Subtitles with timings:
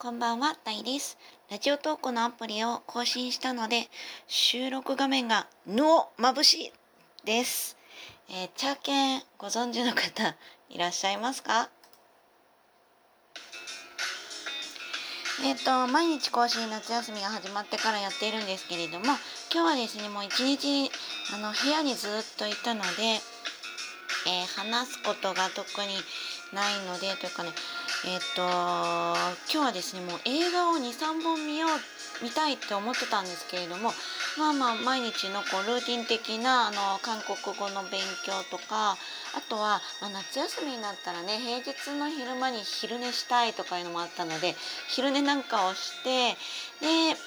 [0.00, 1.18] こんばんは、タイです。
[1.50, 3.88] ラジオトークのアプリを更新したので、
[4.28, 6.72] 収録画面がぬお眩しい
[7.24, 7.76] です。
[8.30, 10.36] えー、チャーケンご存知の方
[10.70, 11.68] いらっしゃいますか？
[15.44, 19.18] えっ、と、毎日更新夏休みが始まってからやっているんですけれども、今
[19.50, 20.92] 日はですね、もう一日、
[21.34, 22.86] あの、部屋にずっといたので、
[24.28, 25.88] えー、話すことが特に
[26.52, 27.50] ないので、というかね、
[28.06, 29.16] えっ、と今
[29.48, 31.70] 日はですねもう映画を23本見よう
[32.22, 33.90] 見たいって思ってたんですけれども
[34.38, 38.96] まあまあ毎日のこうルーティン的なあの韓国語の勉強とかあ
[39.48, 44.54] とは、まあ、夏休みになったらね平日の昼間に昼寝したいとかいうのもあったので
[44.88, 46.34] 昼寝なんかをして
[46.80, 47.18] で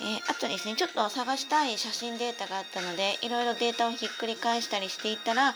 [0.00, 5.54] えー、あとですねちょっと探したい写真データがあったのでいろいろデータをひっくり返したりしていたら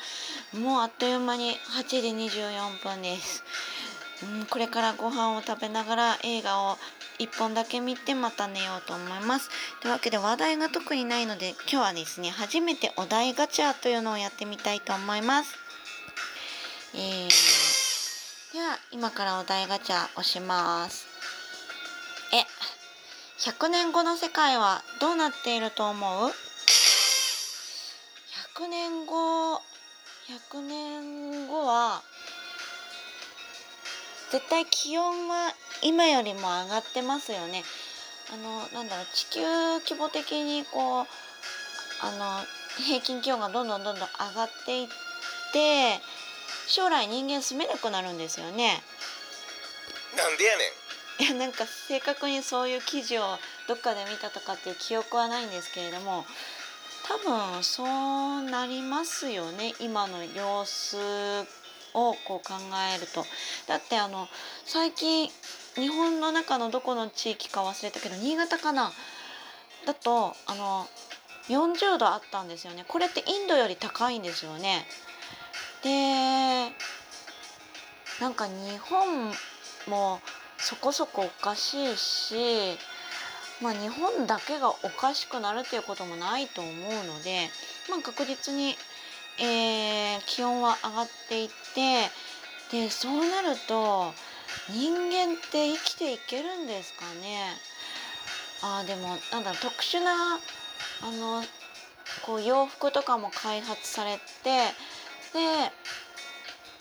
[0.54, 3.42] もうあっという間に8時24分です。
[4.22, 6.76] うん、これからご飯を食べながら映画を
[7.18, 9.48] 1本だけ見てまた寝ようと思います。
[9.80, 15.54] というわけで話題が特にないので今日はですね初めてお題ガチャというのをやってみたいと思います。
[16.94, 21.06] えー、では今からお題ガチャ押します。
[22.32, 22.44] え
[23.38, 26.32] 100年後の世界はどうなっていると思う
[28.56, 29.62] ?100 年後
[30.28, 32.02] 100年後は
[34.30, 37.64] 絶対気温は今よりも上がってますよね。
[38.32, 39.40] あのなんだろう地球
[39.80, 41.06] 規模的にこう
[42.02, 42.44] あの
[42.84, 44.88] 平均気温がどんどんどんどん上がっていっ
[45.52, 46.00] て
[46.66, 48.82] 将来人間住めなくなるんですよね。
[50.16, 50.88] なんでやねん。
[51.20, 53.22] いやなんか正確にそういう記事を
[53.66, 56.24] どっかで見たとかっていう記憶はないんですけれども
[57.08, 60.96] 多分そうなりますよね今の様子
[61.94, 62.54] をこう考
[62.94, 63.24] えると。
[63.66, 64.28] だってあの
[64.64, 65.30] 最近
[65.74, 68.92] 日本の中のどこの地域か忘れたけど新潟かな。
[69.86, 70.86] だとあの
[71.48, 72.84] 40度あったんですよね。
[72.86, 74.86] これってインドより高いんですよね。
[75.82, 76.72] で
[78.20, 79.32] なんか日本
[79.86, 80.20] も
[80.58, 82.34] そこそこおかしいし
[83.62, 86.72] まあ日本だけがおかしくなるっていうこともないと思う
[87.04, 87.48] ので
[87.88, 88.74] まあ確実に
[89.40, 92.10] えー、気温は上がっていって
[92.70, 94.12] でそうなると
[94.70, 97.56] 人間って生きていけるんですかね？
[98.62, 100.38] あでもなんだ特殊な
[101.02, 101.42] あの
[102.26, 104.20] こう洋服とかも開発されて
[105.32, 105.72] で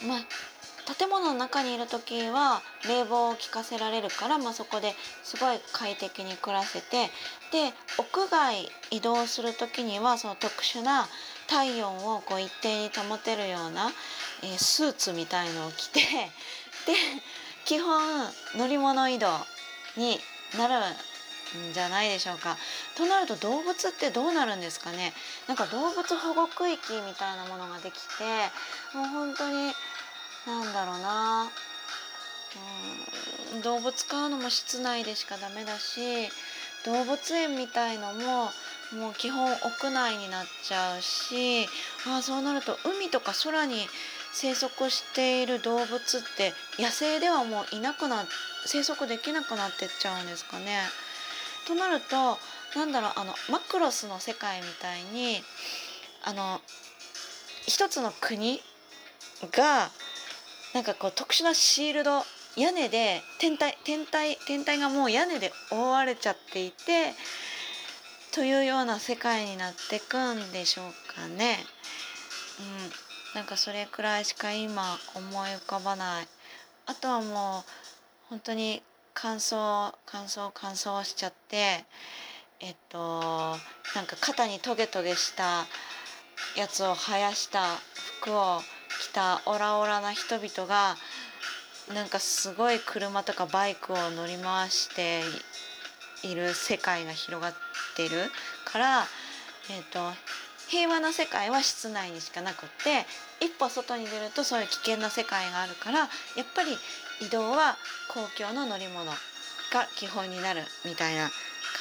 [0.07, 0.19] ま
[0.97, 7.07] 建物の中にいる時は冷房を効かせられるから、ま、そこですごい快適に暮らせて
[7.51, 11.07] で屋外移動する時にはその特殊な
[11.47, 13.91] 体温をこう一定に保てるような、
[14.43, 15.99] えー、スーツみたいのを着て
[16.85, 16.93] で
[17.65, 19.45] 基本乗り物移動
[19.95, 20.19] に
[20.57, 20.75] なる
[21.69, 22.57] んじゃないでしょうか。
[22.95, 25.13] となると動物ってどうなるんですかね
[25.47, 28.23] なんか動物保護区域みたいなものができて
[28.97, 29.73] もう本当に
[30.47, 31.51] なんだろうな
[33.53, 36.29] うん動物飼うのも室内でしかダメだし
[36.85, 38.49] 動物園みたいのも
[38.95, 41.67] もう基本屋内になっちゃうし
[42.07, 43.85] あそうなると海とか空に
[44.31, 48.25] 生息している動物って野生ではもういなくな
[48.65, 50.79] 生息できなくなってっちゃうんですかね。
[51.67, 52.37] となると
[52.77, 55.41] なんだろうあのマクロスの世界みたいに
[56.23, 56.61] あの
[57.65, 58.61] 一つの国
[59.51, 59.89] が
[60.73, 62.23] なんかこう特殊なシールド
[62.55, 67.13] 屋根で天体天体天体がもう屋根で覆われちゃっていて
[68.37, 71.57] というような世界になってくんでしょうかね。
[73.33, 74.83] うん、なんかそれくらいしか今
[75.15, 76.27] 思い浮かばない。
[76.85, 78.83] あとはもう本当に
[79.15, 81.83] 乾燥乾燥乾燥しちゃって
[82.59, 82.99] えっと
[83.95, 85.65] なんか肩にトゲトゲした
[86.55, 87.63] やつを生やした
[88.21, 88.59] 服を
[89.01, 90.95] 着たオラオラな人々が
[91.91, 95.21] なんかすごい車とかバイクを乗り回して
[96.21, 97.66] いる世界が広がって
[98.05, 98.17] いる
[98.65, 99.07] から、
[99.69, 99.99] えーと、
[100.69, 103.05] 平和な世界は室内にしかなくって
[103.43, 106.09] 一歩外に出るとそういう危険な世界があるからやっ
[106.53, 106.71] ぱり
[107.25, 107.77] 移動は
[108.13, 109.15] 公共の乗り物が
[109.95, 111.29] 基本になるみたいな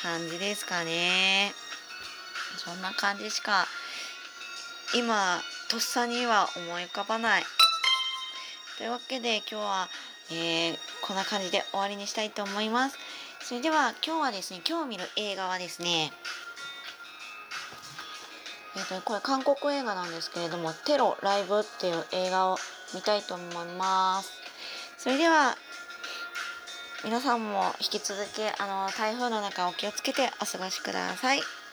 [0.02, 1.52] 感じですかね。
[2.58, 3.66] そんな感じしか
[4.94, 7.42] 今とっさには思い浮かばない。
[8.78, 9.88] というわけで今日は、
[10.30, 12.98] えー、こんな感じで終わりにしたいと思います。
[13.46, 16.10] それでは今日はですね今日見る映画はですね
[18.74, 22.58] えーと、これ韓国映画なんですけれども「テロライブ」っていう映画を
[22.92, 24.32] 見たいと思います
[24.98, 25.56] それでは
[27.04, 31.65] 皆さんも引き続きあの台風の中お気をつけてお過ごしください。